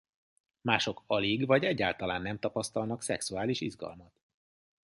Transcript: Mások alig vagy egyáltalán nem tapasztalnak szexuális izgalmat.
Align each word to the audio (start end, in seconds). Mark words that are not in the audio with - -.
Mások 0.61 1.03
alig 1.07 1.45
vagy 1.45 1.63
egyáltalán 1.63 2.21
nem 2.21 2.39
tapasztalnak 2.39 3.01
szexuális 3.03 3.61
izgalmat. 3.61 4.19